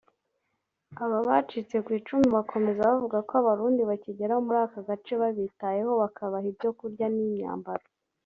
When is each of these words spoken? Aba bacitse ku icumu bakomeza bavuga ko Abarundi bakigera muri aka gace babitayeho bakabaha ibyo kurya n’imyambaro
Aba 1.03 1.17
bacitse 1.27 1.75
ku 1.85 1.89
icumu 1.99 2.27
bakomeza 2.37 2.81
bavuga 2.89 3.17
ko 3.27 3.33
Abarundi 3.41 3.81
bakigera 3.89 4.35
muri 4.45 4.57
aka 4.65 4.79
gace 4.87 5.13
babitayeho 5.21 5.91
bakabaha 6.01 6.45
ibyo 6.53 6.69
kurya 6.79 7.07
n’imyambaro 7.15 7.85